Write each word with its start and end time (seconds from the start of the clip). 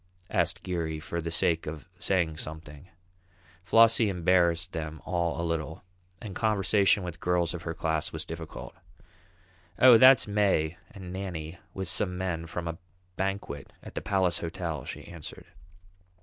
asked 0.31 0.63
Geary 0.63 0.99
for 0.99 1.21
the 1.21 1.29
sake 1.29 1.67
of 1.67 1.87
saying 1.99 2.35
something. 2.35 2.89
Flossie 3.63 4.09
embarrassed 4.09 4.71
them 4.71 4.99
all 5.05 5.39
a 5.39 5.45
little, 5.45 5.83
and 6.19 6.33
conversation 6.33 7.03
with 7.03 7.19
girls 7.19 7.53
of 7.53 7.61
her 7.61 7.75
class 7.75 8.11
was 8.11 8.25
difficult. 8.25 8.73
"Oh, 9.77 9.99
that's 9.99 10.27
May 10.27 10.79
and 10.89 11.13
Nannie 11.13 11.59
with 11.75 11.87
some 11.87 12.17
men 12.17 12.47
from 12.47 12.67
a 12.67 12.79
banquet 13.15 13.71
at 13.83 13.93
the 13.93 14.01
Palace 14.01 14.39
Hotel," 14.39 14.85
she 14.85 15.03
answered. 15.05 15.45